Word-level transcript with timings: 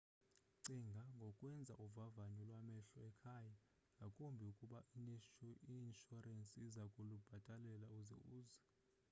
cinga 0.63 1.01
ngokwenza 1.15 1.73
uvavanyo 1.85 2.41
lwamehlo 2.49 2.97
ekhaya 3.09 3.55
ngakumbi 3.97 4.43
ukuba 4.51 4.79
i-inshurensi 5.73 6.57
iza 6.67 6.83
kulubhatalela 6.93 7.87
uze 7.99 8.17
uze 8.39 8.61